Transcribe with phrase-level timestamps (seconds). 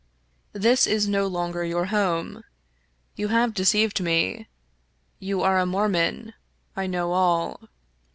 [0.53, 2.41] This is no longer your home.
[3.15, 4.47] You have de ceived me.
[5.19, 6.33] You are a Mormon.
[6.75, 7.69] I know all.